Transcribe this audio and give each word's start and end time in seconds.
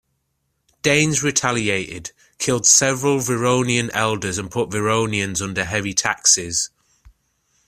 Danes 0.81 1.21
retaliated, 1.21 2.11
killed 2.39 2.65
several 2.65 3.17
Vironian 3.19 3.91
elders 3.93 4.39
and 4.39 4.49
put 4.49 4.71
Vironians 4.71 5.43
under 5.43 5.63
heavy 5.63 5.93
taxes. 5.93 6.71